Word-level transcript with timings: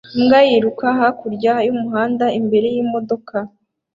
Imbwa 0.17 0.39
yiruka 0.49 0.85
hakurya 0.99 1.53
y'umuhanda 1.65 2.25
imbere 2.39 2.67
y'imodoka 2.75 3.35